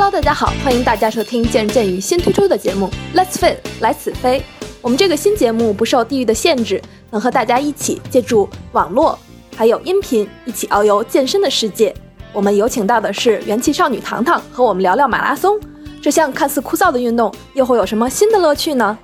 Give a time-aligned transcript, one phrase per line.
[0.00, 4.40] Hello，大家好，欢迎大家收听见仁见语新推出的节目 Let's Fit 来此飞。
[4.80, 9.18] 我们这个新节目不受地域的限制，能和大家一起借助网络
[9.56, 11.92] 还有音频，一起遨游健身的世界。
[12.32, 15.58] 我们有请到的是元气少女糖糖，和我们聊聊马拉松
[16.00, 18.96] 这项看似枯燥的运动，又会有什么新的乐趣呢？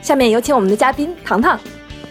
[0.00, 1.56] 下面有请我们的嘉宾糖糖，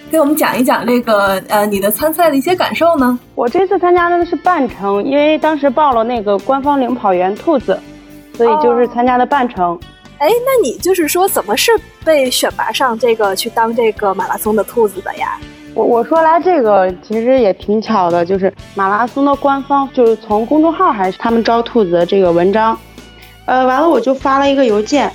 [0.10, 3.20] 给我们讲一讲这个呃你的参赛的一些感受呢？
[3.36, 7.78] 我这次参加的是半程，因为当时报了那个官方领跑员兔子，
[8.42, 9.80] 所以就是参加的半程。
[10.18, 11.72] 哎，那你就是说怎么是
[12.04, 15.38] 被选拔上这个去当这个马拉松的兔子的呀？
[15.76, 22.76] 我我说来这个其实也挺巧的，就是马拉松的官方就是从公众号还是他们招兔子的这个文章，
[23.46, 25.12] 呃，完了我就发了一个邮件，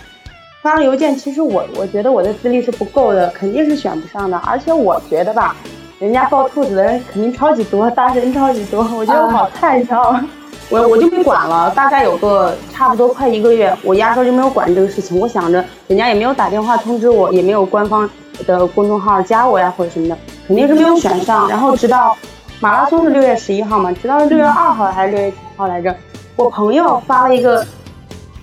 [0.63, 5.57] 发了邮件，其实我我觉得我的资历是不够的，肯定是选不上的，而且我觉得吧，
[5.99, 10.29] 人家报兔子的人肯定超级多，大神超级多，我觉得我好菜，你知道吗？
[10.69, 15.19] 我我就没管了，大概有个差不多快一个月，我压根就没有管这个事情。
[15.21, 18.09] 我想着人家也没有打电话通知我，也没有官方
[18.47, 21.49] 的公众号加我呀或者什么的，肯定是没有选上。
[21.49, 22.17] 然后直到
[22.59, 25.95] 马拉松是六月十一号嘛，直到六月二号还是六月几号来着，
[26.35, 27.65] 我朋友发了一个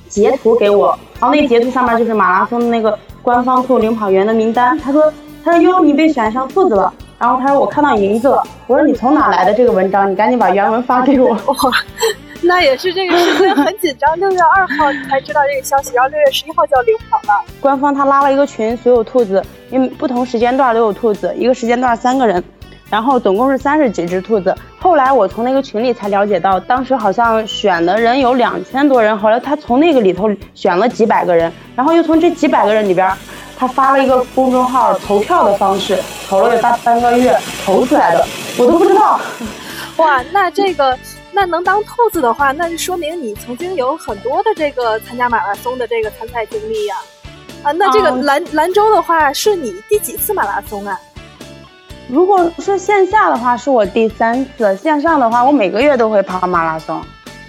[0.08, 4.80] 截图给我，然后那截图上面就是马拉松的那个官方兔领跑员的名单。
[4.80, 5.12] 他说
[5.44, 6.94] 他说哟你被选上兔子了。
[7.24, 10.12] 然后他说我看到名字了，我说你从哪来的这个文章？
[10.12, 11.30] 你赶紧把原文发给我。
[11.48, 11.72] 哇，
[12.42, 17.42] 那也是这个时间很紧张，六月二号才知道这个消息，然后六月十一号就要领跑了。
[17.62, 22.44] 官方他拉了一个群，所有兔子，因为不同时间段都有兔子，一个时间段三个人，
[22.94, 24.56] 然后总共是三十几只兔子。
[24.78, 33.12] 后来我从那个群里才了解到，当时好像选的人有两千多人，后来他从那个里头选了几百个人，然后又从这几百个人里边。
[33.58, 37.36] 他发了一个公众号投票的方式，投了有大半个月
[37.66, 38.24] 投出来的，
[38.60, 39.20] 我都不知道。
[39.98, 40.96] 哇，那这个
[41.32, 46.96] 那能当兔子的话，那就说明你曾经有很多的这个参加马拉松的这个参赛经历呀。
[47.64, 50.96] 啊，那这个兰兰州的话是你第几次马拉松啊？
[52.08, 57.02] 如果是线下的话，是我第三次；线上的话，我每个月都会跑马拉松。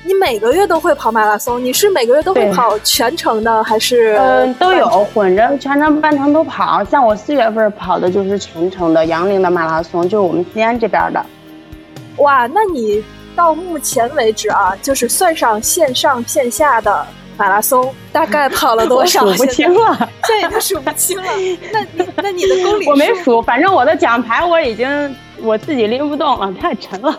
[0.06, 1.62] 你每个月都会跑马拉松？
[1.62, 4.16] 你是每个月都会跑全程的，还是？
[4.18, 6.84] 嗯，都有混着，全程半程都跑。
[6.84, 11.24] 像我四月份跑的就是全程的杨凌的马拉松，就是我们西安这边的。
[12.18, 13.02] 哇，那你
[13.34, 17.04] 到目前为止啊，就是算上线上线下的
[17.36, 19.20] 马拉松，大概跑了多少？
[19.32, 19.96] 数不清了，
[20.26, 21.24] 现在已经数不清了。
[21.72, 22.86] 那那你的公里？
[22.88, 27.18] 我没数，反正我的奖牌我已经我自己拎不动了，太沉了。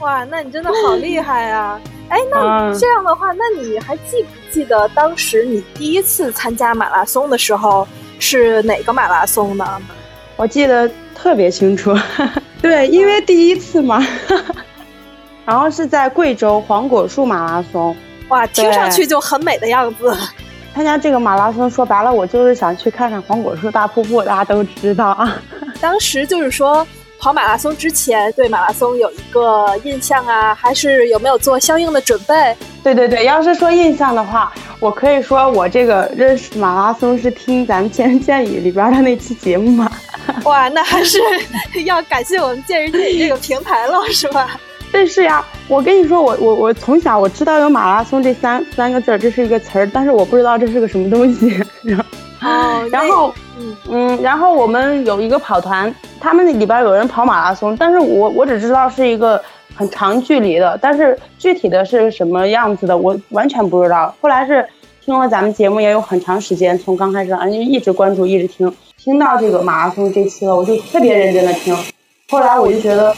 [0.00, 1.80] 哇，那你真的好厉害啊！
[2.08, 7.88] 哎，那这样的话，那你还记不记得当时你第一次参加马拉松的时候
[8.18, 9.66] 是哪个马拉松呢？
[10.36, 11.96] 我记得特别清楚，
[12.60, 14.06] 对，因为第一次嘛，
[15.46, 17.96] 然后是在贵州黄果树马拉松。
[18.28, 20.16] 哇，听上去就很美的样子。
[20.74, 25.40] 参加这个马拉松，说白了，我就是想去看看黄果树大瀑布，大家都知道啊。
[25.80, 26.86] 当时就是说。
[27.18, 32.54] 跑马拉松之前，对马拉松有一个印象啊，还是有没有做相应的准备？
[32.84, 39.90] 对对对，要是说印象的话，我可以说我这个认识马拉松是听咱们见人见语里边的那期节目嘛。
[40.44, 41.18] 哇，那还是
[41.86, 44.50] 要感谢我们见人见语这个平台了，是吧？
[44.92, 45.42] 但，是呀。
[45.68, 51.60] 我跟你说，我我我从小我知道有马拉松这三三个字，这是一个词儿，但是我不知道这是个什么东西。
[52.40, 59.42] 哦，然后，嗯嗯，然后我们有一个跑团，他们那里边有人跑马拉松，但是我我只知道是一个
[59.74, 64.14] 很长距离的，但是具体的是什么样子的，我完全不知道。
[64.20, 64.64] 后来是
[65.04, 71.76] 听了咱们节目也有很长时间，从刚开始啊就一直关注，一直听，听到这个马拉松这期了，我就特别认真的听。
[72.28, 73.12] 后来我就觉得，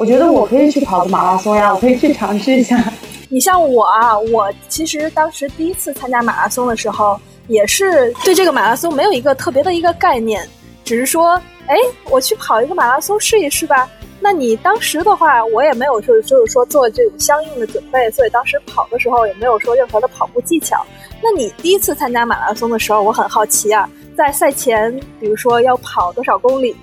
[0.00, 2.82] 我觉得我可以去跑个马拉松呀，我可以去尝试一下。
[3.28, 7.20] 你像我啊，我其实当时第一次参加马拉松的时候。
[7.48, 10.48] 也是对这个马拉松没有一个特别的一个概念，
[10.84, 11.30] 只是说，
[11.66, 11.74] 哎，
[12.08, 13.90] 我去跑一个马拉松试一试吧。
[14.20, 20.86] 那你当时的话，我也没有说就是说做这种相应的准备，所以当时跑的时候也没有说任何的跑步技巧。
[21.20, 26.76] 那你第一次参加马拉松的时候，我很好奇啊，在赛前，比如说要跑多少公里，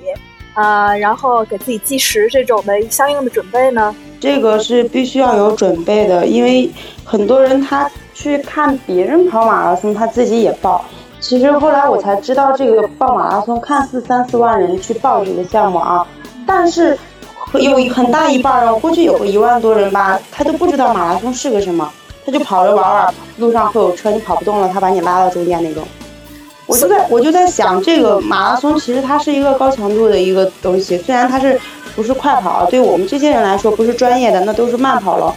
[0.58, 3.96] 啊，然后给自己计时这种的相应的准备呢？
[4.20, 6.70] 这个是必须要有准备的，因为
[7.06, 7.90] 很多人他。
[8.18, 10.84] 去看别人跑马拉松，他自己也报。
[11.20, 16.04] 其实后来我才知道，这个报马拉松看似三四万人去报这个项目啊，
[16.48, 16.98] 但是
[17.54, 21.88] 有很大一半人，我估计有个一万多人吧，他都不知道马拉松是个什么，
[22.26, 25.88] 他就跑着玩玩，路上会有车，你跑不动了，他把你拉到中间那种。
[26.68, 31.60] 我就在我就在想，这个马拉松其实它是一个高强度的一个东西，虽然它是
[31.96, 35.34] 不是快跑，对我们这些人来说不是专业的，那都是慢跑了。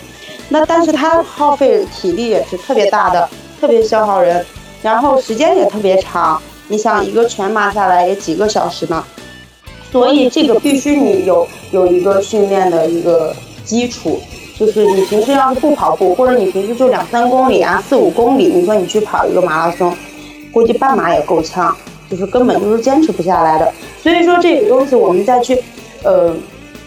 [0.49, 3.29] 那但是它耗费体力也是特别大的，
[3.61, 4.44] 特别消耗人，
[4.82, 6.43] 然后时间也特别长。
[6.67, 9.05] 你想一个全马下来也几个小时呢，
[9.93, 13.35] 所以这个必须你有有一个训练的一个
[13.65, 14.21] 基础，
[14.59, 19.93] 就是你平时要是不跑步，或者你平时就两三公里啊、四五公里，你说你去跑一个马拉松，
[20.52, 21.76] 估计半马也够呛，
[22.11, 23.73] 就是根本就是坚持不下来的。
[24.02, 25.62] 所以说这个东西我们再去，
[26.02, 26.35] 呃，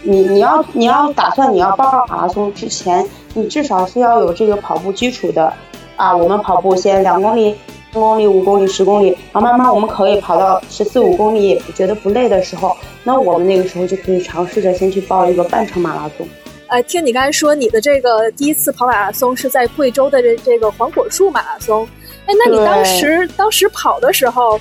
[0.01, 5.53] 你你要你要打算你要报马拉松之前，你至少是要有这个跑步基础的
[5.95, 6.15] 啊。
[6.15, 7.55] 我们跑步先两公里。
[7.93, 16.27] 三公里、五公里、十公里，然后慢慢我们可以跑到十四五公里，觉得不累的时候，那我们那个时候就可以尝试着先去报一个半程马拉松。
[16.69, 21.87] 呃，听你刚才说你的这个第一次跑马拉松是在贵州的这这个黄果树马拉松，
[22.25, 24.59] 哎，那你当时当时跑的时候，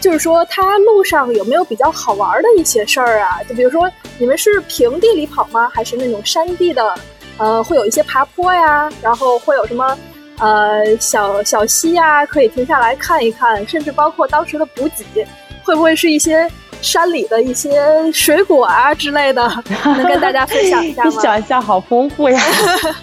[0.00, 3.40] 就是说它路上有没有比较好玩的一些事儿啊？
[3.48, 5.70] 就比如说你们是平地里跑吗？
[5.74, 6.94] 还是那种山地的？
[7.38, 9.96] 呃，会有一些爬坡呀，然后会有什么？
[10.38, 15.26] 呃，小小溪呀，可以停下来看一看，甚至包括当时的补给，
[15.62, 19.46] 会不会是一些山里的一些水果啊之类的，
[19.84, 21.10] 能跟大家分享一下吗？
[21.20, 22.40] 想象好丰富呀！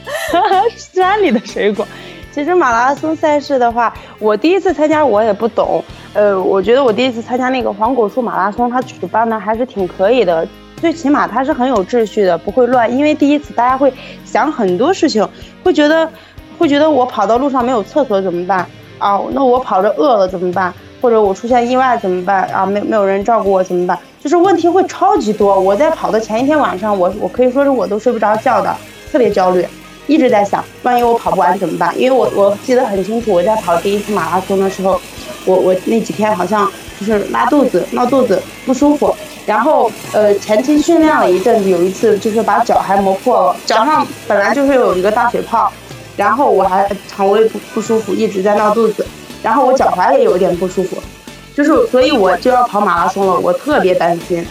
[0.76, 1.88] 山里的水果，
[2.38, 10.48] 其实马拉松赛事的话，我第一次参加我也不懂，呃，我觉得我第一次参加那个黄果树马拉松，它举办的还是挺可以的，
[10.80, 13.92] 最起码它是很有秩序的，不会乱，因为第一次大家会
[14.24, 15.28] 想很多事情，
[15.64, 16.08] 会觉得。
[16.60, 18.66] 会觉得我跑到路上没有厕所怎么办
[18.98, 19.20] 啊？
[19.32, 20.74] 那我跑着饿了怎么办？
[21.00, 22.66] 或者我出现意外怎么办啊？
[22.66, 23.98] 没没有人照顾我怎么办？
[24.20, 25.60] 就是问题会超级多。
[25.60, 28.76] 我在跑的前一天晚上，我我可以说是我都睡不着觉的，
[29.12, 29.64] 特别焦虑，
[30.08, 31.94] 一直在想，万一我跑不完怎么办？
[32.00, 35.00] 因为我我记得很清楚，我在跑第一次马拉松的时候，
[35.46, 36.70] 我我那几天好像
[37.00, 39.16] 就是拉肚子、闹肚子、不舒服，
[39.46, 45.72] 然后呃前期训练了一阵子，有一次就是把脚还磨破了，脚上本来就是有一个大水泡。
[46.16, 49.06] 然后我还肠胃不不舒服，一直在闹肚子，
[49.44, 50.98] 然后我脚踝也有点不舒服，
[51.56, 54.44] 就是所以我就要跑马拉松了，我特别担心。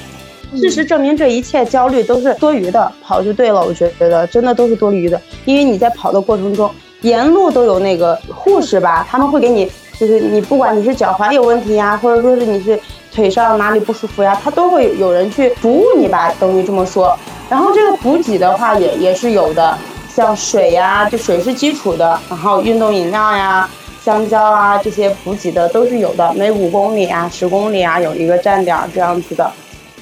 [0.54, 3.64] 事实证明，这一切焦虑都是多余的，跑就对了。
[3.64, 6.70] 我觉得真的都是多余的，因为你在跑的过程中，
[7.02, 12.78] 沿路都有那个护士吧，他们会给你，就是你不管你是脚踝有问题呀，或者说是你是
[13.12, 17.16] 腿上哪里不舒服呀，他都会有人去服务你吧，等于这么说。
[17.48, 19.76] 然后这个补给的话也也是有的。
[20.14, 23.68] 像水呀，就水是基础的，然后运动饮料呀、
[24.02, 29.52] 香蕉啊这些补给的都是有的，每五公里啊、十公里啊有一个站点这样子的。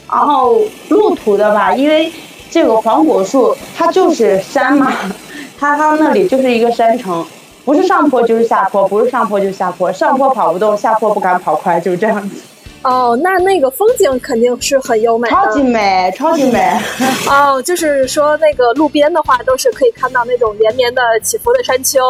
[0.09, 2.13] 然后路途的吧，因为
[2.51, 4.93] 这个黄果树它就是山嘛，
[5.59, 7.25] 它它那里就是一个山城，
[7.65, 12.37] 不是上坡就是下坡，不是上坡就下坡，上坡跑不动，下坡不敢跑快，就是这样子。
[12.83, 16.79] 哦，那那个风景肯定是很优美，超级美，超级美。
[17.31, 22.01] 哦，就是说那个路边的话，都是可以看到那种连绵的起伏的山丘，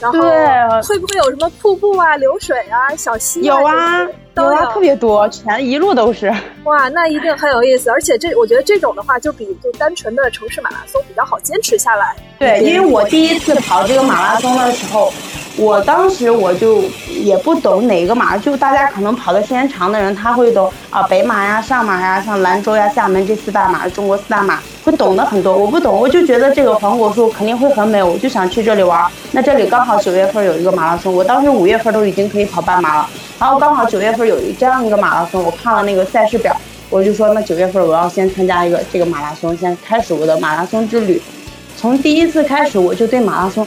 [0.00, 0.20] 然后
[0.82, 3.42] 会不会有什么瀑布啊、流水啊、小溪？
[3.42, 4.00] 有啊，
[4.36, 6.32] 有啊，特别多，全一路都是。
[6.64, 12.14] 哇，那一定很有意思，而且这我觉得这种的话，就比就单纯的城市马拉松比较好坚持下来。
[12.38, 15.12] 对，因为我第一次跑这个马拉松的时候。
[15.56, 25.56] 我当时我就也不懂哪个马，就大家可能跑的时间长的人他会懂啊，北马呀、上马呀、像兰州呀、厦门这四大马，中国四大马会懂得很多。
[25.56, 29.08] 我不懂，我就觉得这个黄果树肯定会很美，我就想去这里玩。
[29.30, 36.56] 那这里刚好九月份有一个马拉松，我当时五月份都已经可以跑半马了，然后刚好九月份有一这样一个马拉松，我看了那个赛事表，
[36.90, 41.22] 我就说那九月份我要先参加一个这个马拉松，先开始我的马拉松之旅。
[41.76, 43.64] 从第一次开始我就对马拉松。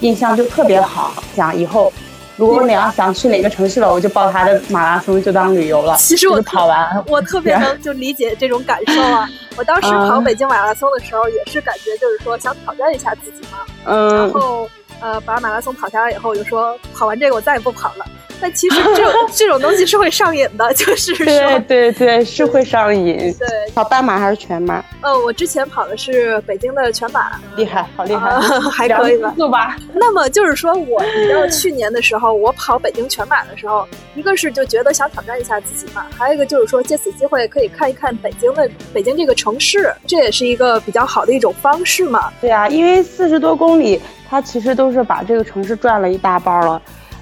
[0.00, 1.92] 印象就特别好，想以后
[2.36, 5.96] 如果你要想去哪个城市了，我就报他的马拉松，就当旅游了。
[5.96, 9.28] 其实我跑完，我特别能就理解这种感受啊。
[9.56, 13.58] 我当时跑北京马拉松的时候，也是感觉就是说想挑战一下自己嘛。
[13.84, 14.16] 嗯。
[14.16, 18.06] 然后呃，把马拉松跑下来以后，我就说跑完这个我再也不跑了。
[18.40, 23.34] 但其实这种 这种东西是会上瘾的， 就是说，对对对，是会上瘾。
[23.38, 24.82] 对，跑半马还是全马？
[25.02, 28.30] 呃，我之前跑的是北京的全马，厉害，好厉害，
[28.70, 29.32] 还可以吧？
[29.36, 29.76] 六吧。
[29.94, 42.32] 那么就是说，我你知道去年的时候，我跑北京全马的时候，一个是就觉得想挑战一下自己嘛，还有一个就是说借此机会可以看一看北京的北京这个城市，这也是一个比较好的一种方式嘛。
[42.40, 46.80] 对啊，因为四十多公里，它其实都是把这个城市转了一大半了。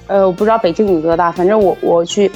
[0.09, 2.31] 呃，我不知道北京有多大，反正我我去，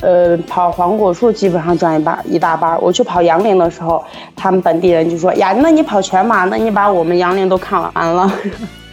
[0.00, 2.80] 呃，跑黄果树基本上转一半一大半。
[2.80, 4.04] 我去跑杨凌的时候，
[4.36, 8.32] 他们本地人就说呀，那你跑全马，那你把我们杨凌都看完了。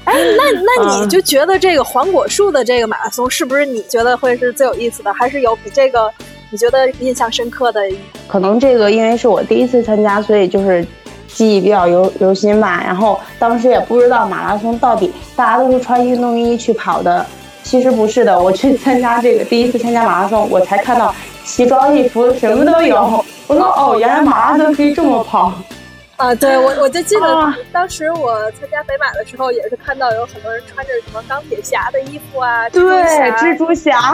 [0.05, 5.13] 哎，那 那你就觉得这个黄果树的这个马拉松是不是你觉得会是最有意思的？
[5.13, 6.11] 还是有比这个
[6.49, 7.81] 你觉得印象深刻的？
[8.27, 10.83] 可能这个因为是我第一次参加，所以就是
[11.27, 12.81] 记忆比较犹犹新吧。
[12.83, 17.23] 然后当时也不知道马拉松到底，大家都是穿运动衣去跑的。
[17.63, 23.23] 其实不是的，我去参加这个第一次参加马拉松，我才看到奇装异服什么都有。
[23.47, 25.51] 我说哦，原来马拉松可以这么跑。
[26.15, 34.13] 啊，对 我我就记得当时我参加北马的时候，也是看到有很多人穿着什么钢铁侠的衣服啊，对，蜘蛛侠啊，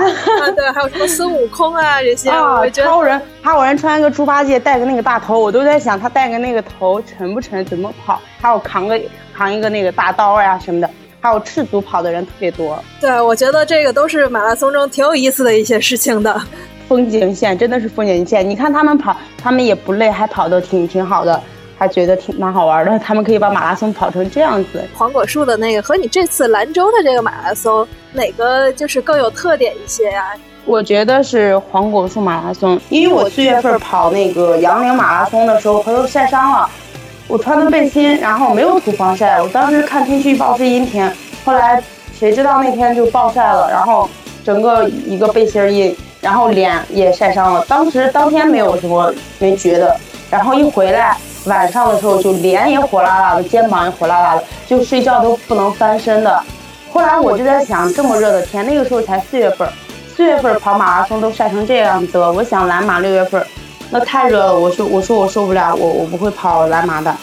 [0.56, 8.20] 对，还有什么孙悟空啊这些啊，超人，还有人穿个猪八戒，戴个那个大头，我都在想他戴个那个头沉不沉，怎么跑？
[8.40, 9.00] 还有扛个
[9.36, 10.90] 扛一个那个大刀呀什么的，
[11.22, 12.78] 还有赤足跑的人特别多。
[13.00, 16.42] 对，我觉得这个都是马拉松中挺有意思的一些事情的，
[16.88, 18.50] 风景线真的是风景线。
[18.50, 21.42] 你看他们跑，他们也不累，还跑得挺挺好的。
[21.78, 24.84] 还觉得挺蛮好玩的，他们可以把马拉松跑成这样子。
[24.94, 30.26] 黄果树的那个和你这次兰州的这个马拉松，哪个就是更有特点一些呀？
[30.66, 36.70] 我觉得是黄果树马拉松，因为我四月份跑那个杨凌马拉松的时候，回头晒伤了，
[37.30, 39.40] 我穿的背心，然后没有涂防晒。
[39.40, 41.82] 我当时看天气预报是阴天，后来
[42.20, 44.10] 谁知道那天就暴晒了，然后
[44.44, 47.64] 整个一个背心印，然后脸也晒伤了。
[47.70, 49.96] 当时当天没有什么没觉得，
[50.30, 51.16] 然后一回来。
[51.46, 56.44] 晚上的时候就脸也火辣辣的，肩膀也火辣辣的，就睡觉都不能翻身的。
[56.92, 59.68] 后来我就在想，这么热的天，那个时候才四月份，
[60.14, 62.30] 四月份跑马拉松都晒成这样子了。
[62.30, 63.42] 我想蓝马六月份，
[63.92, 64.58] 那太热了。
[64.60, 67.16] 我说我说我受不了，我我不会跑蓝马的。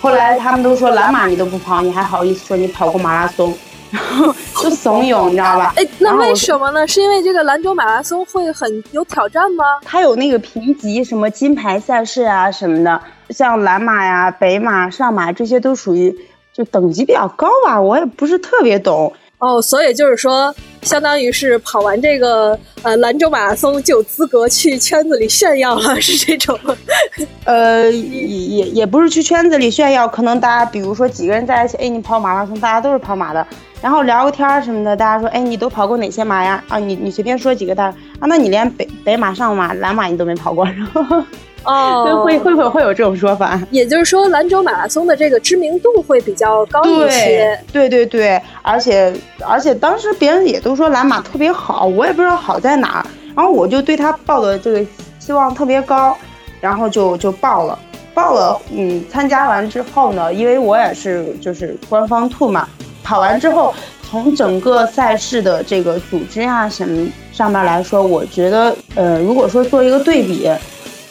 [0.00, 3.56] 后来他们都说蓝马你都不跑，你还好意思说你跑过马拉松？
[3.90, 5.72] 然 后就怂恿，你知道吧？
[5.76, 6.86] 哎，那为什么呢？
[6.86, 9.64] 是因为这个兰州马拉松会很有挑战吗？
[9.84, 13.00] 它有那个评级，什么金牌赛事啊什么的，
[13.30, 16.12] 像蓝马呀、北马、上马这些都属于
[16.52, 17.80] 就等级比较高吧。
[17.80, 19.12] 我也不是特别懂。
[19.44, 26.58] 哦，所以就是说，相当于是跑完这个呃兰州马拉松就有资格去圈子里炫耀了，是这种？
[27.44, 33.46] 呃，也也也不是去圈子里炫耀，可能大家比如说几个人在一起，哎，你跑马拉松，大家都是跑马的，
[33.82, 36.64] 然后聊个天什么的，大家说，哎，你都跑过哪些马呀？
[36.68, 37.84] 啊，你你随便说几个，大
[38.20, 41.22] 啊，那你连北北马、上马、蓝马你都没跑过，然后。
[41.64, 47.58] 哦，会会会会有这种说法，也就是说兰州马拉松的这个知名度会比较高一些。
[47.72, 49.12] 对对对，而且
[49.46, 54.84] 而且当时别人也都说兰马特别好，我也不知道好在哪儿，然后我就对他报的这个
[55.18, 56.14] 希望特别高，
[56.60, 57.78] 然后就就报了，
[58.12, 62.68] 报了，嗯，参加完之后呢，因为我也是就是官方兔嘛，
[63.02, 70.50] 跑完之后，从整个赛事的这个组织啊什么上面来说，我觉得，呃，如果说做一个对比。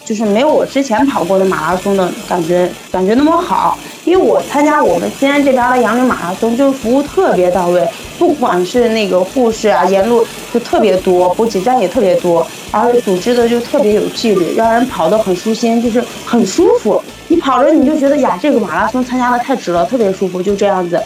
[0.06, 3.78] 就是没有我之前跑过的马拉松的感觉，感觉那么好。
[4.06, 7.88] 因为我参加我们西安这边的杨凌马拉松，就是服务特别到位，
[8.20, 17.02] 不管是那个护士啊，沿路就特别多，补给站也特别多，而且组织的就特别有纪律，让人跑得很舒心，就是很舒服。
[17.30, 21.02] 你跑着你就觉得呀，这个马拉松参加的太值了，特别舒服，就这样子。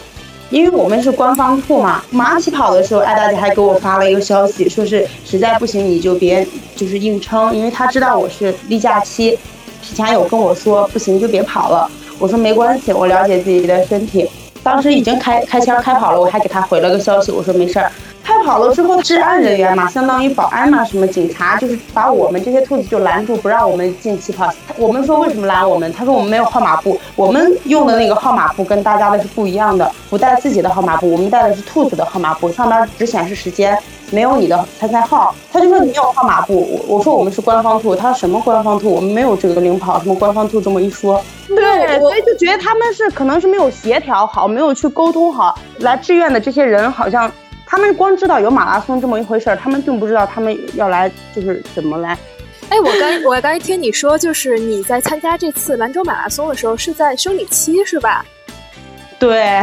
[0.50, 9.38] 因为我们是官方兔嘛，马起跑的时候，艾大姐还给我发了一个消息，说是实在不行你就别就是硬撑，因为她知道我是例假期，
[9.82, 11.89] 提前有跟我说不行就别跑了。
[12.18, 14.27] 我说没关系，我了解自己的身体。
[14.63, 17.91] 当时已经开开枪开跑了，我还给他回了个消息，我说没事儿。
[18.23, 24.49] 开跑了之后，治安人员嘛，相当于保安嘛，什么警察，就是把我们这些兔子就拦住，不让我们进气泡。
[24.75, 25.91] 我们说为什么拦我们？
[25.93, 33.77] 他说我们没有号码布，我们用的那个号码布跟大家的是不一样的，不带自己的号码布，我们带的是兔子的号码布，上面只显示时间，
[34.11, 35.33] 没有你的参赛号。
[35.51, 38.89] 他就说你有号码布，我我说我们是官方兔，他说什么官方兔？
[38.91, 47.31] 我们没有这个领跑，什么官方兔这么一说，对，所以就觉得他们是可能是没有协调好，没有去沟通好，来志愿的这些人好像。
[47.69, 52.17] 他们光知道有马拉松这么一回事儿，他们并不知道他们要来就是怎么来。
[52.69, 58.25] 哎，我刚我刚才听你说，就是你在参加这次兰州马拉松的时候是在生理期是吧？
[59.19, 59.61] 对。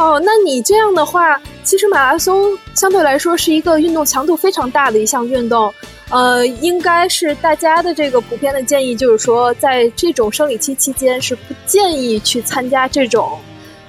[0.00, 5.70] 哦，那你这样的话，其实马拉松相对来说是一个运动强度非常大的一项运动，
[6.08, 13.38] 呃，应该是大家的这个普遍的建议就是说，在这种生理期期间是不建议去参加这种。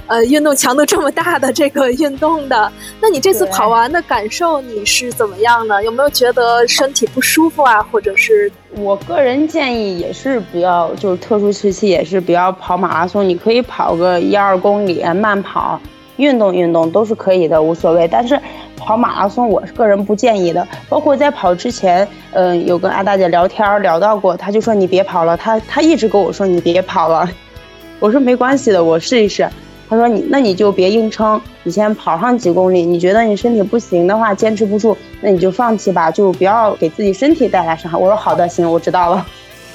[0.07, 5.81] 呃，运动强度这么大的这个运动的，那你这次跑完的感受你是怎么样呢？
[5.81, 7.81] 有没有觉得身体不舒服啊？
[7.83, 13.25] 或者是我个人建议也是不要，就是特殊时期也是不要跑马拉松。
[13.25, 15.79] 你可以跑个一二公里慢跑，
[16.17, 18.07] 运动运动都是可以的，无所谓。
[18.07, 18.39] 但是
[18.77, 20.67] 跑马拉松我是个人不建议的。
[20.89, 27.29] 包括在跑之前，嗯，有跟阿大姐聊天聊到过，她就说你别跑了，她她一直跟我说你别跑了。
[27.99, 29.47] 我说没关系的，我试一试。
[29.89, 32.85] 她说你那你就别硬撑，你先跑上几公里。
[32.85, 37.97] 你觉得你身体不行的话，坚持不住，那你就放弃吧，就不要给自己身体带来伤害。
[37.97, 39.25] 我说好的，行，我知道了。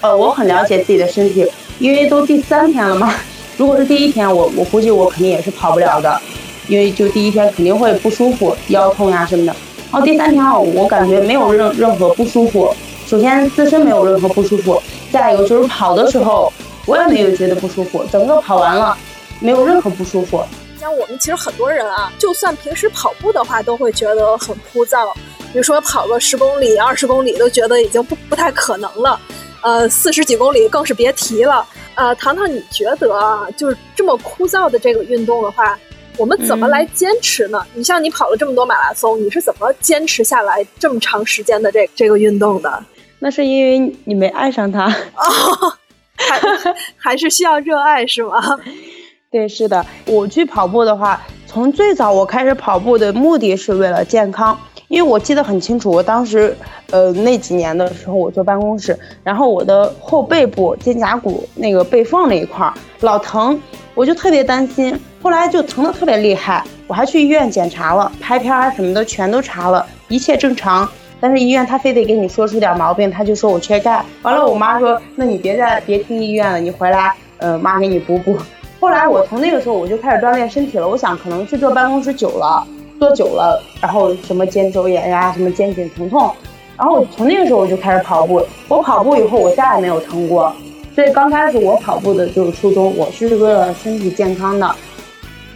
[0.01, 1.47] 呃，我很了解自己的身体，
[1.79, 3.13] 因为都第三天了嘛。
[3.57, 6.21] 如果是第一天，我我估计我肯定也是跑不了的。
[6.69, 9.55] 因为就第一天肯定会不舒服，腰痛呀什么的。
[9.93, 12.75] 然后第三天啊我感觉没有任任何不舒服，
[13.07, 14.83] 首先自身没有任何不舒服，
[15.13, 16.53] 再一个就是跑的时候
[16.85, 18.99] 我也没有觉得不舒服，整个跑完了
[19.39, 20.45] 没有任何不舒服。
[20.81, 25.13] 像我们其实很多人啊，就算平时跑步的话，都会觉得很枯燥。
[25.53, 29.21] 比如说跑个十公里、二十公里，都觉得已经不不太可能了。
[29.63, 31.65] 呃，四十几公里更是别提了。
[31.97, 35.79] 呃，糖糖，你觉得啊，就是这么枯燥的这个运动的话，
[36.17, 37.67] 我们怎么来坚持呢？
[37.75, 42.85] 你像你跑了这么多马拉松，你是怎么坚持下来这么长时间的这这个运动的？
[43.19, 44.85] 那是因为你没爱上它
[45.17, 45.73] 哦，
[46.17, 46.41] 还
[46.97, 48.61] 还是需要热爱是吗？
[49.33, 49.85] 对，是的。
[50.07, 54.59] 我去跑步的话，从最早我开始跑步的目的是为了健康。
[54.89, 56.57] 因为我记得很清楚，我当时，
[56.91, 63.61] 呃，那几年的时候，我坐办公室，然后我的后背部肩胛骨那个背缝那一块老疼，
[63.95, 64.99] 我就特别担心。
[65.23, 70.89] 后来就疼的特别厉害，我还去医院检查了，拍片儿什么的全都查了，一切正常。
[71.19, 74.05] 但是医院他非得给你说出点毛病，他就说我缺钙。
[74.23, 78.37] 完了，我妈说，那你别再别听医院了，你回来，呃，妈给你补补。
[78.79, 82.65] 后来我从那个时候我就开始锻炼身体了，我想可能去坐办公室久了。
[82.99, 86.35] 坐久了，然后什么肩周炎呀，什么肩颈疼痛，
[86.77, 88.45] 然后从那个时候我就开始跑步。
[88.69, 90.55] 我跑步以后，我再也没有疼过。
[90.95, 94.75] 所以刚开始我跑步的就是初衷，我是为了身体健康的。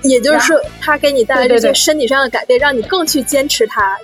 [0.03, 3.97] 也就是说，它给你带来这些身体上的改变，让你更去坚持它。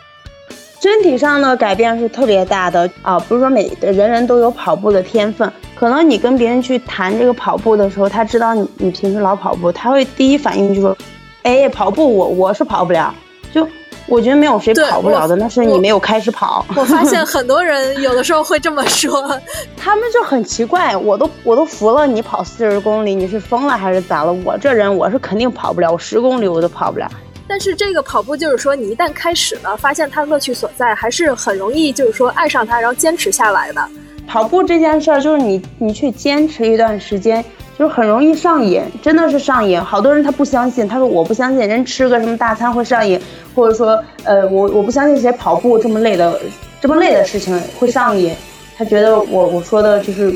[0.81, 5.51] 身体上的改变是特别大的啊，不是说每人人都有跑步的天分。
[5.75, 10.97] 可能你跟别人去谈这个跑步的时候，他知道你你平时老跑步，他会第一反应就说
[11.45, 13.15] ：“哎，跑步我我是跑不了。”
[13.57, 13.67] 就
[14.07, 16.63] 我觉得没有谁跑不了的，那是你没有开始跑。
[16.77, 19.41] 我发现 很多人有的时候会这么说，
[19.79, 22.07] 他们就很奇怪，我都我都服了。
[22.07, 24.33] 你跑四十公里，你是疯了还是咋了？
[24.45, 27.11] 我这人我是肯定跑不了，我十公里我都跑不了。
[27.49, 33.89] 但是这个跑步就是说，你一旦开始了，发现它乐趣所在，还是很容易就是说爱上它，然后坚持下来的。
[34.29, 37.43] 跑步这件事儿，就是你你去坚持一段时间。
[37.79, 39.81] 就是很容易上瘾，真的是上瘾。
[39.81, 43.21] 好多人他不相信，他说我不相信人吃个什么大餐会上瘾，
[43.55, 46.41] 或者说，呃，我我不相信谁跑步这么累的
[46.81, 48.35] 这么累的事情会上瘾。
[48.79, 50.35] 他觉得我我说的就是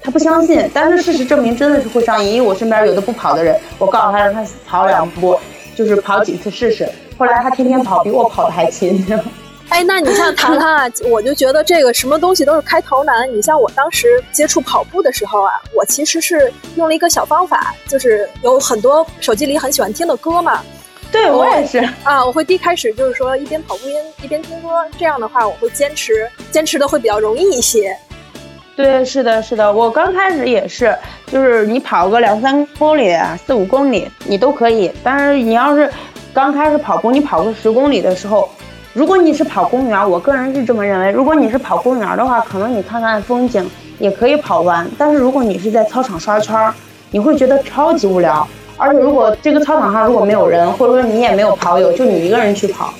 [0.00, 2.34] 他不相信，但是事实证明真的是会上瘾。
[2.34, 5.36] 因为我身边有的不跑的人，我告诉他让他跑两步，
[5.74, 6.88] 就是跑几次试试。
[7.16, 9.04] 后来他天天跑，比我跑的还勤。
[9.70, 13.30] 哎，那你像糖糖啊， 我就觉得这个什么东西都是开头难。
[13.30, 20.62] 你像我当时接触跑步的时候啊，我其实是用了一个小方法，就是有很多手机里很喜欢听的歌嘛。
[21.12, 27.94] 对我也是啊，我会第一开始就是说一边跑步边一边听歌，这样的话我会坚持，坚持的会比较容易一些。
[28.74, 33.14] 对，是的，是的，我刚开始也是，就是你跑个两三公里、
[33.46, 35.90] 四五公里你都可以，但是你要是
[36.32, 38.48] 刚开始跑步，你跑个十公里的时候。
[38.98, 41.12] 如果你是跑公园，我个人是这么认为。
[41.12, 43.64] 如果你是跑公园的话，可能你看看风景
[44.00, 44.84] 也可以跑完。
[44.98, 46.68] 但是如果你是在操场刷圈，
[47.12, 48.44] 你会觉得超级无聊。
[48.76, 52.92] 而且如果这个操场上如果没有人，或者说你也没有跑友，就你一个人去跑，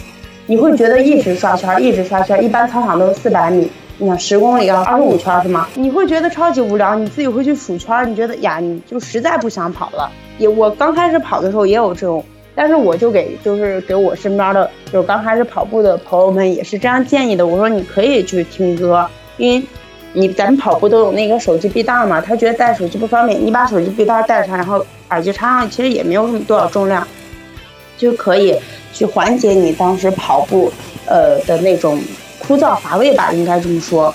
[0.47, 2.45] 你会觉得一直刷圈，一直刷圈。
[2.45, 5.67] 一般操场都是四百米，你想十公里要二十五圈是吗？
[5.75, 10.09] 你会觉得超级无聊，你自己会去数圈，你觉得呀，你就实在不想跑了。
[10.39, 12.25] 也我刚开始跑的时候也有这种。
[12.61, 17.47] 但是我就给就是给我身边的，就是刚开始跑步的朋友们也是这样建议的。
[17.47, 19.65] 我说你可以去听歌，因为
[20.13, 27.07] 你咱跑步都有那个手机臂带嘛，他觉得带手机不方便，你把手机臂带带上，然后耳机插上，其实也没有什么多少重量，
[27.97, 28.57] 就可以
[28.93, 30.73] 去缓解你当时跑步
[31.07, 32.01] 呃的那种
[32.41, 34.13] 枯燥乏味吧，应该这么说。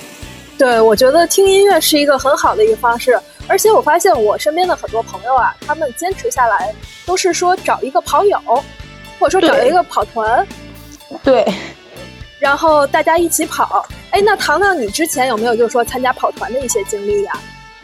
[0.58, 3.18] 对，我觉得听音乐是一个很好的一个方式。
[3.48, 6.74] 而且我发现我身边的很多朋友啊，他们坚持下来
[7.06, 8.40] 都是说找一个跑友，
[9.20, 10.48] 或者说找一个跑团，
[11.24, 11.46] 对，
[12.40, 13.86] 然后大家一起跑。
[14.12, 17.34] 哎，那糖糖，你之前有没有就是说参加跑团的一些经历呀？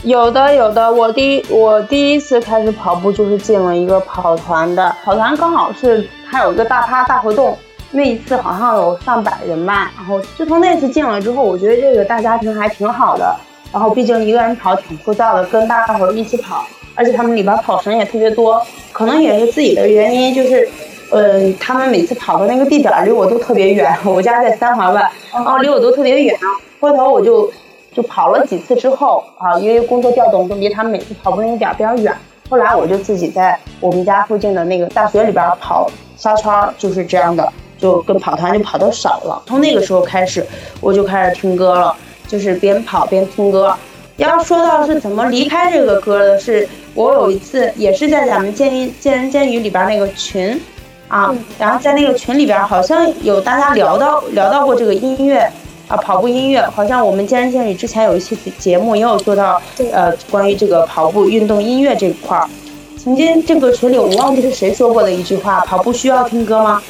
[0.03, 0.89] 有的，有的。
[0.91, 7.57] 我第一我第一次开始跑步就是进了一个跑团的，跑团刚好是它有一个大趴大活动，
[7.91, 9.91] 那一次好像有上百人吧。
[9.97, 13.35] 然后就从那次进了之后，我觉得这个大家庭还挺好的。
[13.71, 20.67] 然后毕竟一个人跑挺枯燥的，跟大伙儿一起跑，而且他们里边跑绳也特别多，可能也是自己的原因，就是，
[21.11, 26.35] 呃，他们每次跑的那个地点离我都特别远，我家在三环外，然后离我都特别远。
[26.79, 27.51] 回头我就
[27.93, 32.15] 就跑了几次之后啊，因为工作调动，都离他们每次跑步那个点比较远。
[32.49, 39.43] 后来我就自己在我们家附近的那个大学里边跑沙圈，就是这样的，就跟跑团就跑的少了。
[39.45, 40.43] 从那个时候开始，
[40.81, 41.95] 我就开始听歌了。
[42.29, 43.75] 就是边跑边听歌。
[44.15, 50.61] 要说到是怎么离开这个歌的，是我有一次也是在咱们见见人见语里边那个群，
[51.07, 55.39] 啊，然后在那个群里边好像有大家聊到聊到过这个音乐
[55.87, 59.61] 啊，跑步音乐，好像我们健身健理之前有一期节目也有做到，
[59.91, 62.47] 呃，关于这个跑步运动音乐这一块儿。
[63.01, 66.81] 曾经这个群里我忘记是谁说过的一句话：跑步需要听歌吗？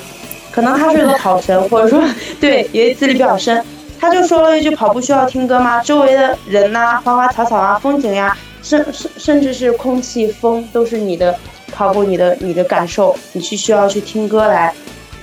[0.51, 2.03] 可能他是个跑神，或者说
[2.41, 3.63] 对，也资历比较深，
[3.99, 5.81] 他就说了一句：跑步需要听歌吗？
[5.81, 11.35] 周围的人呐，花花草草啊，风景呀，甚甚甚至是空气、风，都是你的。
[11.71, 14.73] 跑步，你的你的感受，你去需要去听歌来。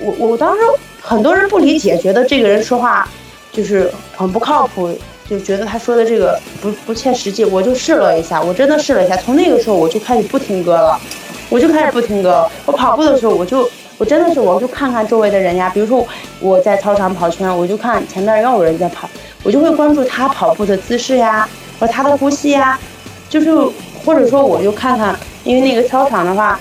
[0.00, 0.60] 我我当时
[1.02, 3.06] 很多人不理解，觉得这个人说话
[3.52, 4.88] 就是很不靠谱，
[5.28, 7.44] 就觉得他说的这个不不切实际。
[7.44, 10.98] 我就试了一下，我真的试了一下，从那个时候我就开始不听歌了，
[11.50, 12.48] 我就开始不听歌。
[12.64, 16.06] 我跑步的时候，我就我真的是我就看看周围的人呀，比如说
[16.40, 19.08] 我在操场跑圈，我就看前面又有人在跑，
[19.42, 22.78] 我就会关注他跑步的姿势呀，和他的呼吸呀，
[23.28, 23.50] 就是
[24.04, 25.16] 或者说我就看看。
[25.44, 26.58] 因为那个操场的话，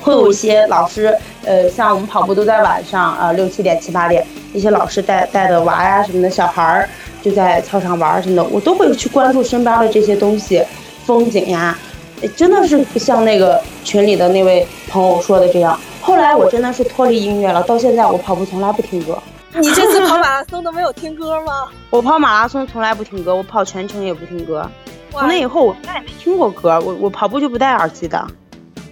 [0.00, 1.12] 会有一些老师，
[1.44, 6.88] 呃，像我们跑步都在晚上，啊，六七点、七八点，一些老师带带的娃呀什么的小孩儿
[7.20, 10.62] 就在操场玩什么的，我都会去关注身边的这些东西，
[11.04, 11.76] 风景呀，
[12.36, 15.78] 真的是不像那个群里的那位朋友说的这样。
[16.00, 19.18] 后来我真的是脱离音乐了，到现在我跑步从来不听歌。
[19.54, 21.68] 你这次跑马拉松都没有听歌吗？
[21.90, 24.68] 我跑马拉松从来不听歌，我跑全程也不听歌。
[25.10, 26.80] 从那以后，我再也没听过歌。
[26.84, 28.26] 我我跑步就不戴耳机的。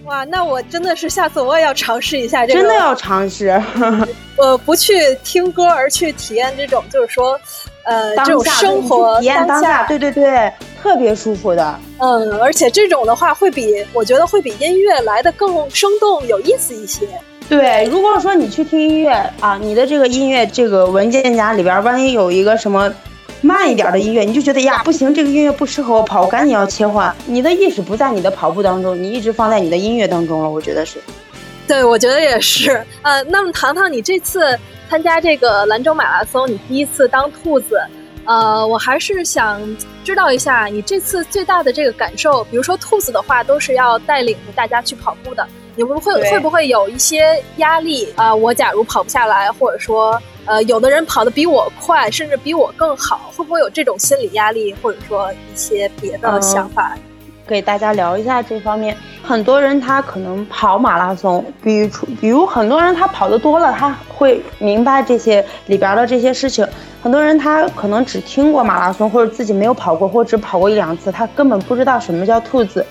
[0.05, 2.59] 哇，那我真的是下次我也要尝试一下这个。
[2.59, 3.61] 真的要尝试。
[4.35, 7.39] 我，不去听歌，而去体验这种，就是说，
[7.83, 9.83] 呃，这种生活体验当下。
[9.85, 10.51] 对对对，
[10.87, 11.79] 特别舒服的。
[11.97, 17.05] 嗯，而且这种的话，会比我觉得会比音乐来的更生动、有意思一些。
[17.49, 22.93] 对，如果说你去听音乐啊，你的这个音乐这个文件夹里边，万一有一个什么。
[23.39, 27.15] 慢一点的音乐，你就觉得呀不行，这个音乐不适合我跑，我赶紧要切换。
[27.27, 30.49] 你的意识不在你的跑步当中，你一直放在你的音乐当中了。
[30.49, 30.97] 我觉得是，
[31.67, 32.83] 对，我觉得也是。
[33.03, 34.57] 呃，那么糖糖，你这次
[34.89, 37.79] 参加这个兰州马拉松，你第一次当兔子，
[38.27, 39.59] 呃，我还是想
[40.03, 42.43] 知道一下你这次最大的这个感受。
[42.45, 48.35] 比如说兔子的话，都是要带领着大家去跑步的，你会会会不会有一些压力啊？
[48.35, 50.21] 我假如跑不下来，或者说。
[50.49, 56.97] 呃，有的人跑得比我快，甚至比我更好，会不会有这种心理压力，或者说一些别的想法？
[57.47, 58.95] 给大家聊一下这方面。
[59.23, 61.89] 很多人他可能跑马拉松，比如
[62.21, 66.67] 比如很多人他跑的多了，他会明白这些里边的这些事情。
[67.01, 72.85] 很多人他可能只听过马拉松，或者自己没有跑过，或者只跑过一两次，他根本不知道什么叫兔子，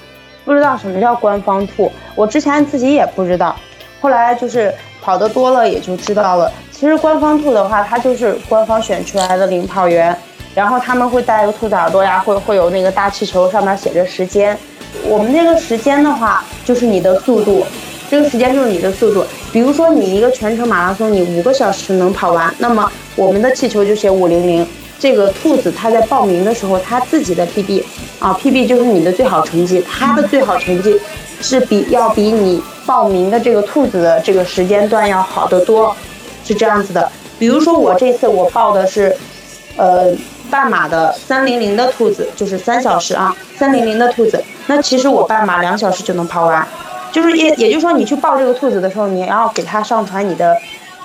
[0.45, 1.91] 不知道什么叫官方兔。
[2.15, 3.55] 我之前自己也不知道，
[4.01, 6.51] 后来就是跑的多了也就知道了。
[6.71, 10.17] 其实官方兔的话，它就是官方选出来的领跑员，
[10.57, 14.57] 然后他们会戴个兔子耳朵呀，会会有那个大气球，上面写着时间。
[15.05, 17.67] 我们那个时间的话，就是你的速度，
[18.11, 19.23] 这个时间就是你的速度。
[19.53, 24.67] 比如说你一个全程马拉松，你五个小时能跑完，那么我们的气球就写五零零。
[24.99, 27.83] 这个兔子它在报名的时候，它自己的 PB
[28.19, 30.99] 啊，PB 就是你的最好成绩，它的最好成绩
[31.43, 35.95] 是比要比你报名的这个兔子的这个时间段要好得多。
[36.43, 39.15] 是这样子的，比如说我这次我报的是，
[39.77, 40.11] 呃，
[40.51, 44.43] 半马的三零零的兔子，就是三小时啊，三零零的兔子。
[44.67, 46.67] 那其实我半马两小时就能跑完，
[47.13, 50.57] 就是也也就是说，你去报这个兔子的时候，你要给他上传你的，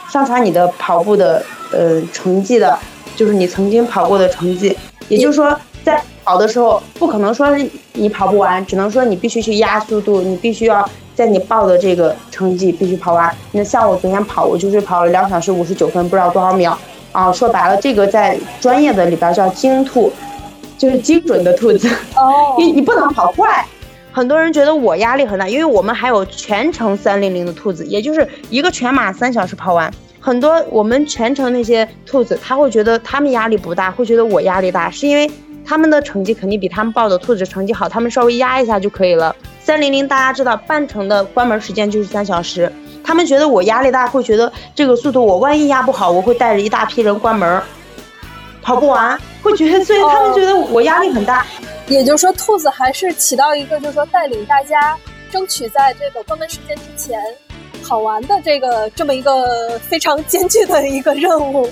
[0.10, 2.78] 上传你的跑步的呃成绩的，
[3.16, 4.78] 就是你曾经跑过的成绩。
[5.10, 7.56] 也就是说，在跑的时候，不可能说
[7.94, 10.88] 你跑不完，只能说你必须去压速度，你必须要。
[11.14, 13.32] 在你报的这个成绩必须跑完。
[13.52, 16.76] 那像我昨天跑，我就是跑了两小时五十九分，不知道多少秒
[17.12, 17.32] 啊。
[17.32, 20.12] 说白了，这个在专业的里边叫精兔，
[20.78, 21.88] 就是精准的兔子。
[22.16, 22.56] 哦。
[22.60, 23.66] 你你不能跑快。
[24.14, 29.90] 很多人觉得我压力很大，因为我们还有全程三零零的兔子，也就是一个全马三小时跑完。
[30.20, 35.32] 很多我们全程那些兔子，他会觉得他们压力不大，会觉得我压力大，是因为
[35.66, 39.34] 他们的成绩肯定比他们报的兔子成绩好，他们稍微压一下就可以了。
[39.64, 42.70] 三零零，大家知道半程的关门时间就是三小时。
[43.12, 47.62] 他们觉得我压力大，会觉得这个速度我万一压不好，我会带着一大批人关门，
[48.62, 51.46] 跑不完， 会觉得，所以他们觉得我压力很大。
[51.88, 54.98] 也就是说，兔子还是起到一个，就是说带领大家
[55.30, 57.20] 争取在这个关门时间之前
[57.84, 61.70] 跑完的这个这么一个非常艰巨的一个任务。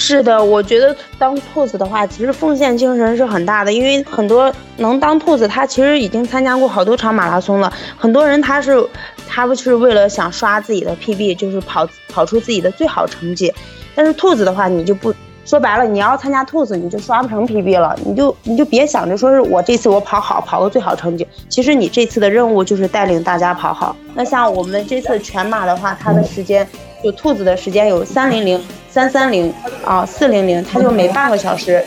[0.00, 3.72] 是的，我觉得当兔子的话，其实奉献精神是很大的。
[3.72, 7.70] 因为很多能当兔子，他其实已经参加过好多场马拉松了。
[7.96, 8.82] 很多人他是，
[9.26, 13.52] 他不是为了想刷自己的 PB，就是跑跑出自己的最好成绩。
[13.96, 15.12] 但是兔子的话，你就不
[15.44, 21.26] 说白了，你要参加兔子，你就刷不成 PB 了，你就你就别想着说是我这次我跑好，跑个最好成绩。
[21.48, 23.96] 其实你这次的任务就是带领大家跑好。
[24.14, 26.66] 那像我们这次全马的话，它的时间
[27.02, 29.52] 就兔子的时间有三零零、三三零
[29.84, 31.84] 啊、四零零，它就每半个小时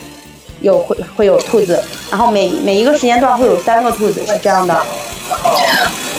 [0.61, 4.73] 有会会有兔子，然后每每一个时间段会有三个兔子，是这样的。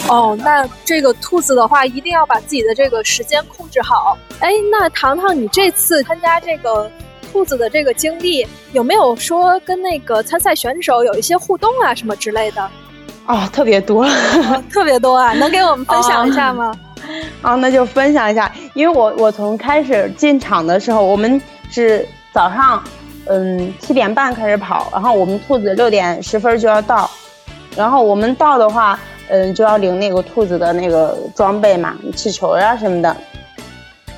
[0.09, 4.19] 哦，那这个兔子的话，一定要把自己的这个时间控制好。
[4.41, 6.91] 哎，那糖糖，你这次参加这个
[7.33, 12.69] 兔子的这个经历，有没有说跟那个参赛选手有一些互动啊，什么之类的？
[13.27, 15.33] 哦，特别多，哦、特别多啊！
[15.35, 16.75] 能给我们分享一下吗？
[17.43, 22.83] 啊、那就分享一下，因为我我从开始进场的时候，我们是早上，
[23.27, 27.11] 嗯，七点半开始跑，然后我们兔子六点十分就要到，
[27.77, 28.99] 然后我们到的话。
[29.29, 33.17] 嗯，就要领那个兔子的那个装备嘛，气球呀、啊、什么的。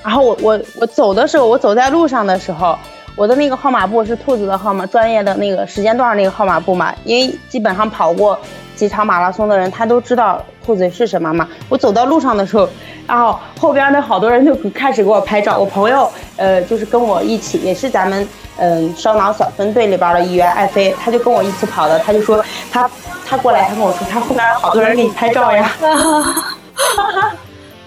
[0.02, 2.76] 然后我我我走的时候，我走在路上的时候，
[3.14, 6.92] 我的那个号码布是兔子的号码，专业的那个时间段那个号码布嘛。
[7.04, 8.37] 因为基本上跑过
[8.74, 11.48] 几场马拉松的人，他都知道兔子是什么嘛。
[11.68, 12.68] 我走到路上的时候，
[13.06, 15.58] 然后后边的好多人就开始给我拍照。
[15.58, 22.90] 我朋友呃，就是跟我一起，也是咱们嗯烧脑小分队里边的一员，艾飞，他就跟我一起跑的，他就说他。
[23.26, 25.72] 他过来，他跟我说，他后边好多人给你拍照呀。
[25.80, 25.96] 哈
[26.76, 27.32] 哈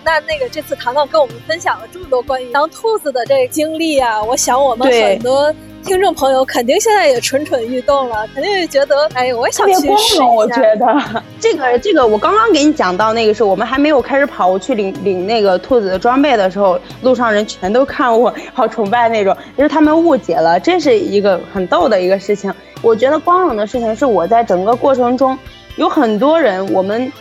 [0.08, 10.26] 那那个这次糖糖跟我们分享了这么多关于当兔子的这个经历啊，我想我们很多听众朋友肯定现在也蠢蠢欲动了，肯定也觉得，哎，我也想去试一下。
[10.26, 22.54] 我觉得这个这个，我刚刚给你讲到那个是，我们还没有开始跑，我去领领那个兔子的装备的时候，路上人全都看我，好崇拜那种，就是他们误解了，这是一个很逗的一个事情。
[22.82, 25.38] 我觉得光荣的事情是我在整个过程中，
[25.76, 27.12] 有很多人，我们，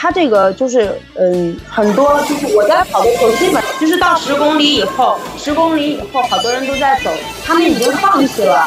[0.00, 7.10] 他这个就是，嗯，很多就是我在跑的时候，基本就是到十公里以后，十公里以后，好多人都在走，
[7.44, 8.66] 他们已经放弃了。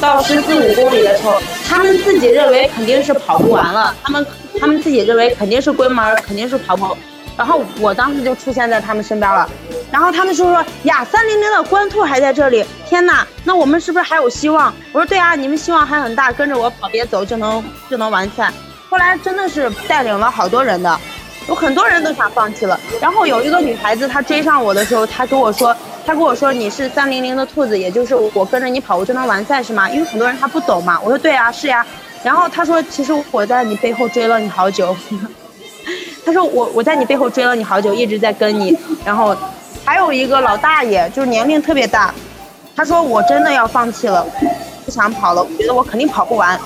[0.00, 4.24] 到十四五公里的时候，他们自己认为肯定是跑不完了，他们
[4.60, 6.96] 他们自己认为肯定是关门，肯定是跑不。
[7.36, 9.50] 然后我当时就出现在他们身边了，
[9.90, 14.72] 然后他们说说呀，三零零的官兔还在这里，天呐，那我们是不是还有希望？
[14.92, 18.52] 我说对啊，你们希望还很大，跟着我跑，别走就能就能完赛。
[18.90, 20.98] 后来真的是带领了好多人的，
[21.46, 22.78] 有很多人都想放弃了。
[23.00, 29.88] 然后有一个女孩子，她追上我的时候，她跟我说，她跟我说你是三零零的兔子，也就是我跟着你跑，我就能完赛是吗？
[29.90, 30.98] 因为很多人他不懂嘛。
[31.02, 31.84] 我说对啊，是呀。
[32.22, 34.96] 然后她说，其实我在你背后追了你好久。
[36.24, 38.76] 他说我我在你背后追了你好久，一直在跟你。
[39.04, 39.36] 然后
[39.84, 42.12] 还有一个老大爷，就是年龄特别大，
[42.74, 44.26] 他说我真的要放弃了，
[44.84, 46.58] 不想跑了，我觉得我肯定跑不完。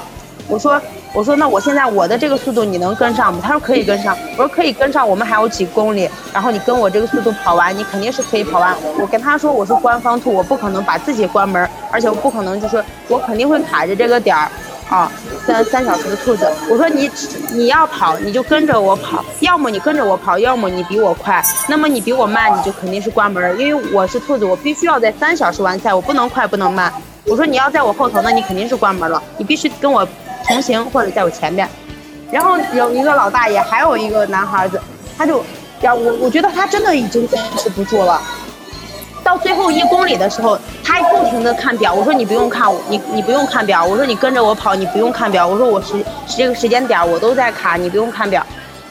[0.49, 0.81] 我说
[1.13, 3.41] 我说那我现在我的这个速度你能跟上吗？
[3.43, 4.17] 他说可以跟上。
[4.33, 8.77] 我说可以跟上，我们还有几公里，然后你跟我这个速度跑完，你肯定是可以跑完。
[9.01, 14.49] 我跟他说我是官方兔，我不可能把自己关门，而且我不可能就说我肯定会卡着这个点儿。
[14.91, 15.11] 啊，
[15.47, 17.11] 三三小时的兔子，我说你
[17.53, 26.93] 你要跑你就跟着我跑，要么你跟着我跑，要么你比我快，那么你比我慢你就肯定是关门，因为我是兔子，我必须要在三小时完赛，我不能快不能慢。
[27.27, 30.07] 我说你要在我后头，那你肯定是关门了，你必须跟我
[30.53, 31.67] 同行或者在我前面。
[32.31, 34.79] 然后有一个老大爷，还有一个男孩子，
[35.17, 35.43] 他就，
[35.81, 38.21] 呀我我觉得他真的已经坚持不住了。
[39.25, 41.95] 到最后一公里的时候，他还不停的看表。
[41.95, 43.83] 我说你不用看，你你不用看表。
[43.85, 45.47] 我说你跟着我跑，你不用看表。
[45.47, 48.45] 我说我时这个时间点我都在卡，你不用看表。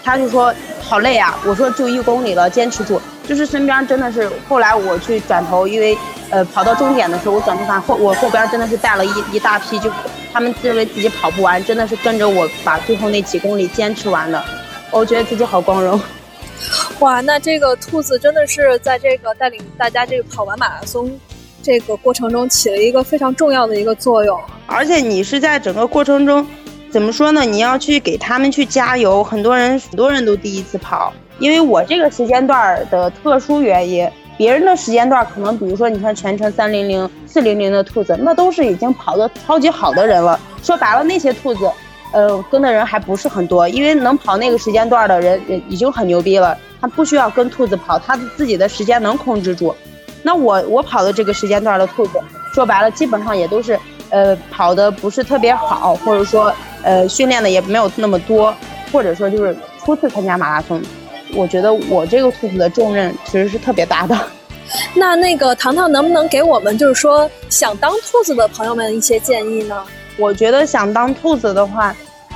[0.03, 1.37] 他就说好累啊。
[1.45, 2.99] 我说就一公里了，坚持住。
[3.31, 5.97] 就是身边真的是，后来我去转头，因为
[6.31, 9.89] 呃跑到终点的时候，我转头看后我后边真的是带了一一大批，就
[10.33, 14.43] 他们认为自己跑不完，真的是跟着我把最后那几公里坚持完的。
[14.91, 15.97] 我觉得自己好光荣。
[16.99, 21.09] 哇，那这个兔子真的是在这个带领大家这个跑完马拉松
[21.63, 24.37] 这个过程中起了一个非常重要的一个作用。
[24.67, 26.45] 而且你是在整个过程中，
[26.91, 27.45] 怎么说呢？
[27.45, 29.23] 你要去给他们去加油。
[29.23, 40.39] 很多人很多人都第一次跑，因为我这个时间段的特殊原因，别人的时间段可能比如说你看全程三零零、四零零的兔子，那都是已经跑得超级好的人了。
[40.61, 41.69] 说白了，那些兔子。
[42.13, 49.73] 呃，跟的人还不是很多，因为能跑那个时间段的人已经很牛逼了，他不需要跟兔子跑，他自己的时间能控制住。
[50.21, 52.19] 那我我跑的这个时间段的兔子，
[52.53, 58.53] 说白了基本上也都是呃跑的不是特别好，或者说呃训练的也没有那么多，
[58.91, 60.81] 或者说就是初次参加马拉松。
[61.33, 64.17] 我觉得我这个兔子的重任其实是特别大的。
[64.95, 69.83] 那那个糖糖能不能给我们就是说想当兔子的朋友们一些建议呢？
[70.17, 71.95] 我觉得想当兔子的话，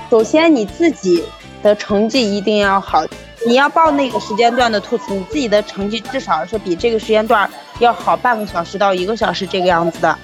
[0.09, 1.23] 首先你自己
[1.63, 3.05] 的成绩一定要好。
[3.45, 7.47] 你要报那个时间段的兔子，你自己的成绩至少是比这个时间段
[7.79, 10.17] 要好半个小时到一个小时这个样子的。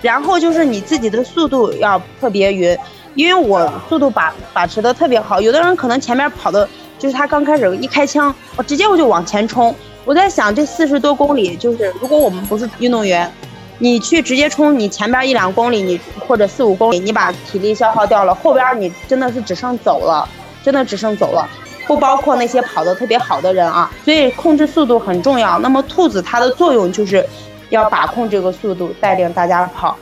[0.00, 2.78] 然后就是你自己的速度要特别匀，
[3.14, 5.40] 因为我速度把把持的特别好。
[5.40, 9.74] 有的人可能前面跑的，就是他刚开始一开枪，我直接我就往前冲。
[10.04, 13.30] 我在想这四十多公里，就是如果我们不是运动员，
[13.78, 20.28] 你去直接冲，你前边一两公里，你或者四五公里，你把体力消耗掉了，后边你真的是只剩走了，
[20.62, 21.48] 真的只剩走了。
[21.86, 25.58] 不包括那些跑得特别好的人啊，所以控制速度很重要。
[25.60, 27.24] 那么兔子它的作用就是。
[27.70, 29.94] 要把控这个速度，带领大家跑，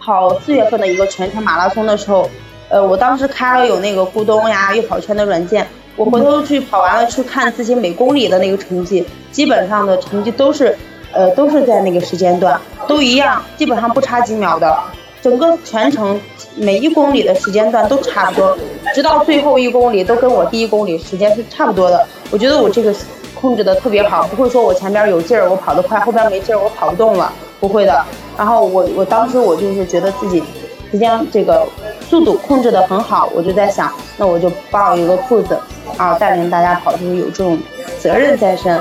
[0.00, 2.28] 跑四月份的一个全程马拉松的时候，
[2.68, 5.64] 呃，我当时开了有那个咕咚呀、悦跑圈的软件，
[5.98, 10.74] 我回头去跑完了去看自己每公里的那个成绩，基本上的成绩都是，
[11.12, 14.78] 呃，都是在那个时间段，都一样，基本上不差几秒的，
[15.20, 16.18] 整个全程
[16.54, 18.56] 每一公里的时间段都差不多，
[18.94, 22.94] 直到最后一公里都跟我第一公里时间是差不多的，我觉得我这个。
[23.40, 28.04] 控制的特别好，不会说我前边有劲儿，我跑得快，后边没劲儿，我跑不动了，不会的。
[28.36, 30.42] 然后我我当时我就是觉得自己，
[30.90, 31.64] 时间这个
[32.10, 35.56] 速度控制的很好，我就在想，那我就报一个兔子，
[35.96, 37.58] 啊，带领大家跑，就是有这种
[37.98, 38.76] 责任在身，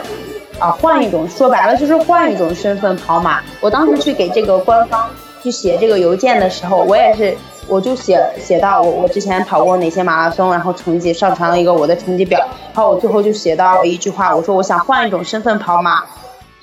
[0.59, 3.41] 啊，换一种说白了就是换一种身份跑马。
[3.61, 5.09] 我当时去给这个官方
[5.41, 7.35] 去写这个邮件的时候，我也是。
[7.69, 12.39] 我就写写到我我之前跑过哪些马拉松，然后成绩上传了一个我的成绩表，
[12.73, 16.01] 然后我最后就写到一句话，我说我想换一种身份跑马，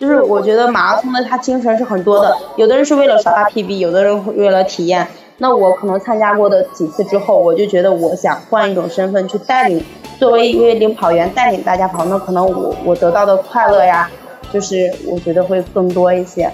[0.01, 9.85] 就是我觉得马拉松的它精神是很多的，有的人是为了刷刷 PB，有的人为了体验，那我可能参加过的几次之后，我就觉得我想换一种身份去带领，
[10.25, 14.11] 作为一位领跑员带领大家跑，那可能我我得到的快乐呀，
[14.51, 16.51] 就是我觉得会更多一些。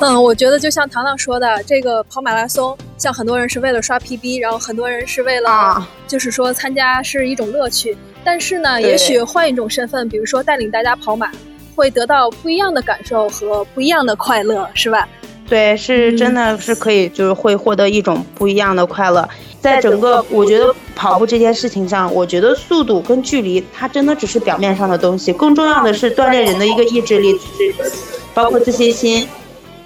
[0.00, 7.96] 嗯，我觉得就像糖糖说的，这个跑马拉松，像很多人是为了刷 PB，然后很多人是为了，就是说参加是一种乐趣。
[8.24, 11.30] 但是呢，也许换一种身份，比如说带领大家跑马，
[11.76, 15.08] 会得到不一样的感受和不一样的快乐，是吧？
[15.48, 19.28] 对，是真的是可以，就是会获得一种不一样的快乐。
[19.60, 27.92] 在整个我觉得跑步这件事情上，我觉得速度跟距离，它真的只是表面上的东西，更重要的是锻炼人的一个意志力，是
[28.34, 29.26] 包括自信心。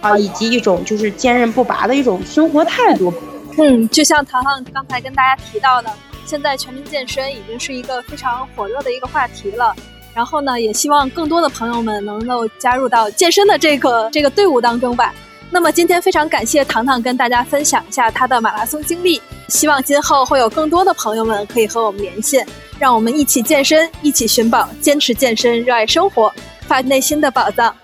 [0.00, 3.14] 啊，以及一种就是坚韧不拔的一种生活态度。
[3.56, 5.88] 嗯，就像糖糖刚才跟大家提到的，
[6.26, 9.72] 现在全民健身已经是一个非常火热的一个话题了。
[10.12, 15.14] 然后呢，也希望更多的朋友们能够加入到健身的这个这个队伍当中吧。
[15.54, 19.20] 那么今天非常感谢糖糖跟大家分享一下她的马拉松经历。
[19.48, 22.46] 希望今后会有更多的朋友们可以和我们连线，
[22.78, 26.32] 让我们一起健身，一起寻宝，坚持健身，热爱生活，
[26.66, 27.74] 发内心的宝藏。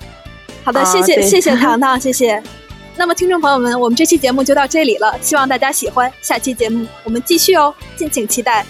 [0.65, 2.43] 好的，谢谢谢谢糖糖，谢谢。
[2.97, 6.11] 那么，听众朋友们，我们这期节目就到这里了，希望大家喜欢。
[6.23, 8.65] 下期节目我们继续哦，敬请期待。